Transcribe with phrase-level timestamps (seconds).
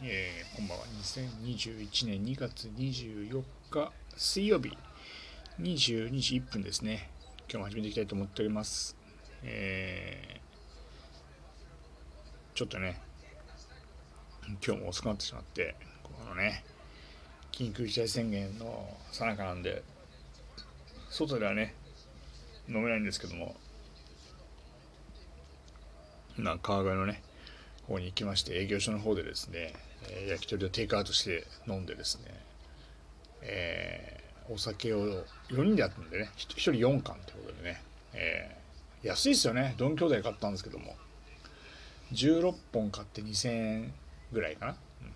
[0.00, 0.84] えー、こんばんは。
[1.02, 4.70] 2021年2月24日水曜日
[5.60, 7.10] 22時1分ですね。
[7.50, 8.94] 今日も始めていきたいと思っております。
[9.42, 13.00] えー、ちょっとね、
[14.64, 15.74] 今日も遅くなってしまって、
[16.04, 16.62] このね、
[17.50, 19.82] 緊急事態宣言のさなかなんで、
[21.10, 21.74] 外ではね、
[22.68, 23.56] 飲めないんですけども、
[26.36, 27.20] な川越のね、
[27.88, 29.72] 方に行きまして、営業所の方でですね、
[30.10, 32.34] えー、焼き鳥をテイクアウトして飲んでですね、
[33.42, 37.82] えー、お酒を4人でやったんでね 1, 人4缶ってことでね、
[38.12, 39.74] えー、安いですよね。
[39.78, 40.96] ドン兄弟買ったんですけども。
[42.12, 43.92] 16本買って2000円
[44.32, 45.12] ぐらいかな、うん、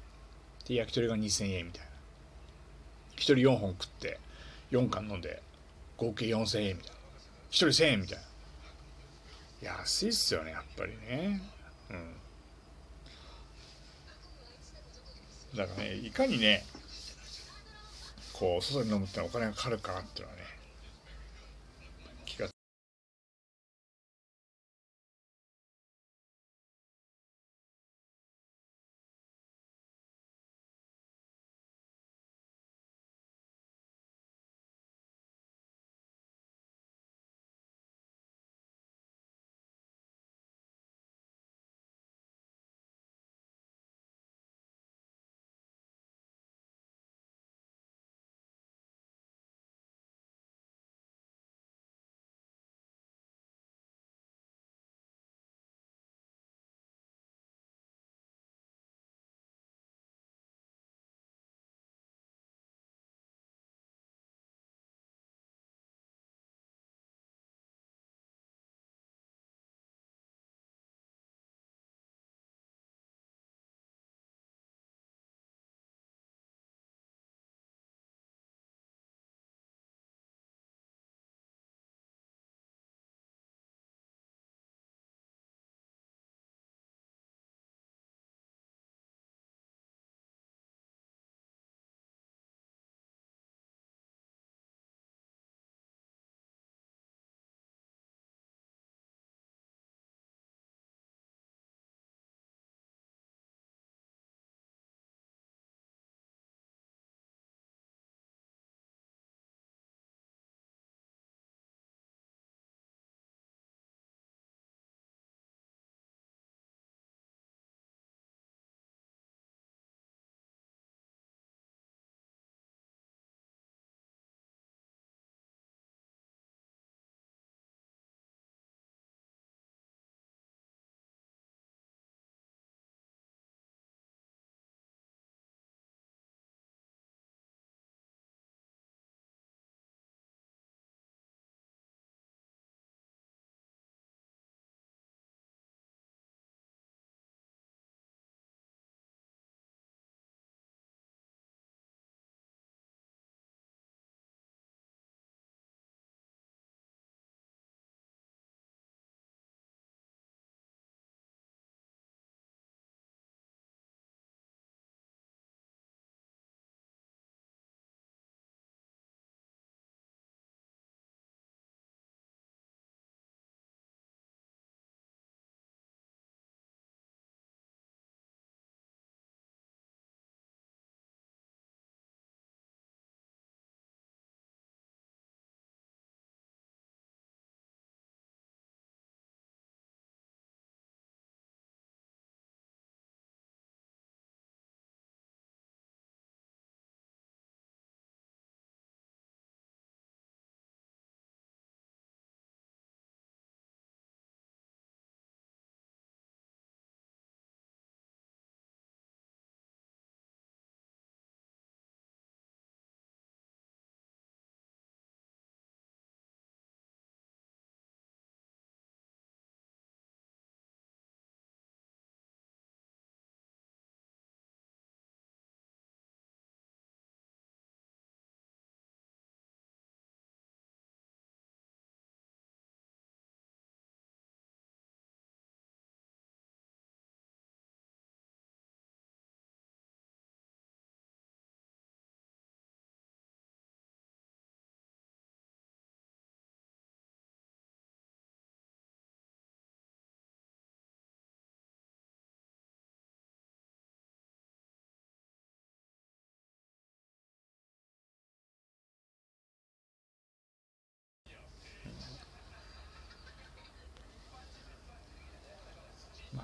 [0.67, 1.87] で焼き鳥が2000円みたいな。
[3.17, 4.19] 1人4本食って
[4.73, 5.43] 4缶飲んで
[5.97, 6.97] 合計4000円みたいな。
[7.51, 8.25] 1人1000円みたいな。
[9.63, 11.41] 安いっすよねやっぱりね。
[11.91, 12.15] うん。
[15.57, 16.65] だからねいかにね
[18.33, 20.43] こう外に飲むってお金がかかるかっていうのはね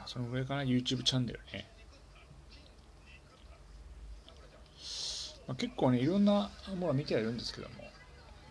[0.09, 1.69] そのぐらいかな YouTube チャンネルね、
[5.47, 7.75] まあ、結構ねいろんなものは見てはいるんですけども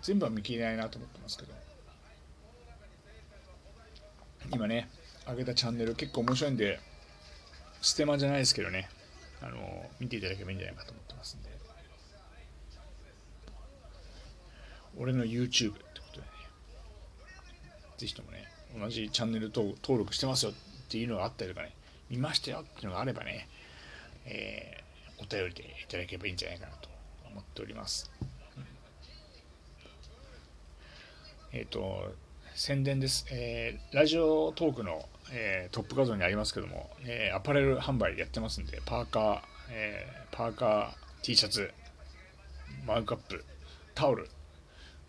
[0.03, 1.53] 全部は見切れないなと思ってますけど。
[4.53, 4.87] 今ね
[5.27, 6.79] 上げたチャンネル結構面白いんで
[7.81, 8.87] ステマじゃないですけどね
[9.41, 9.57] あの
[9.99, 11.49] 見ていただければいいんじゃないかと思ってますんで。
[14.95, 16.27] 俺の YouTube ってことでね。
[17.97, 18.45] ぜひともね
[18.79, 20.53] 同じチャンネル登録してますよ
[20.87, 21.73] っていうのがあったりとかね
[22.09, 23.47] 見ましたよっていうのがあればね、
[24.25, 26.89] えー、お便りでいただければいいんじゃないかなと
[27.29, 28.09] 思っております、
[31.51, 32.13] えっ、ー、と
[32.55, 41.71] 宣伝です、えー、ラジオトークの、えー、トップ画像にありますけども、えー、アパレル販売やってますんで、パーカー、えパーカー T シャツ、
[42.87, 43.45] マグカップ、
[43.93, 44.27] タオル、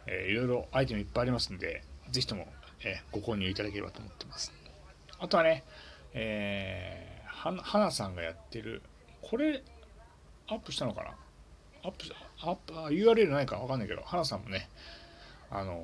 [0.07, 2.49] えいろいろアイテムいっぱいありますんで、ぜひとも、
[2.85, 4.53] えご購入いただければと思ってます。
[5.21, 5.65] あとはね、
[6.15, 8.83] えー、はなさんがやってる、
[9.23, 9.63] これ、
[10.49, 11.11] アップしたのかな？
[11.85, 12.05] アップ、
[12.41, 14.69] アップ、URL ないかわかんないけど、はなさんもね、
[15.51, 15.83] あの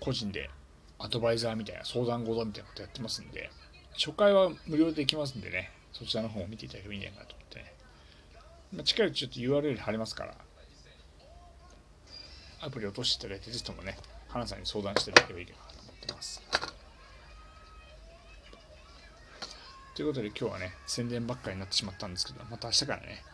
[0.00, 0.50] 個人で
[0.98, 3.50] アドバイザーみたいな相談事みたいなことやってますんで、
[3.94, 7.74] 初回は無料でできますんでね、そちらの方を見ていただければいいんじゃないかなと思ってね。
[8.74, 10.34] まあ、近いうちちょっと URL 貼りますから、
[12.60, 13.96] アプリ落としていただいて、ぜひともね、
[14.28, 16.42] 花さんに相談していただければいいかなと思ってます。
[19.96, 23.24] ということで今日はね、宣伝ばっかりになってしまったんですけど、また明日からね、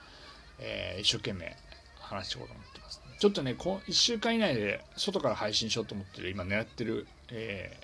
[0.60, 1.56] えー、一生懸命
[1.98, 3.02] 話していこうと思ってます。
[3.18, 7.80] ちょっとね、こ1週間以内で外から配信しようと思ってる、今狙ってる、え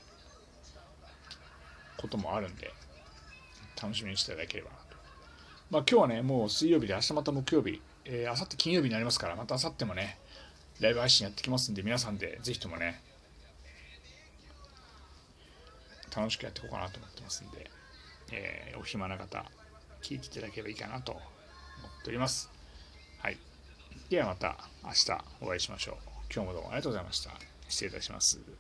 [1.97, 2.73] ー、こともあるんで、
[3.83, 4.83] 楽しみにしていただければなと。
[5.73, 10.21] まあ今日はね、もう水曜日で明日また木曜日、えー、明後日金曜日になりますから、また明後日もね、
[10.79, 13.03] ライブ配信やってきますんで、皆さんでぜひともね、
[16.17, 17.69] 楽しくやっていこうかなと思ってますんで、
[18.33, 19.45] えー、お暇な方、
[20.03, 22.51] 聞いていただければいいかなと思っております。
[23.21, 23.39] はい。
[24.11, 25.97] ではまた明日お会いしましょう。
[26.33, 27.31] 今日もどうもありがとうございました。
[27.69, 28.59] 失礼いたします。